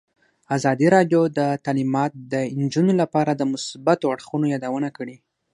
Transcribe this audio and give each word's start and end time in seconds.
ازادي 0.55 0.87
راډیو 0.95 1.21
د 1.37 1.39
تعلیمات 1.65 2.11
د 2.31 2.33
نجونو 2.61 2.93
لپاره 3.01 3.31
د 3.35 3.41
مثبتو 3.53 4.05
اړخونو 4.13 4.45
یادونه 4.53 4.89
کړې. 4.97 5.15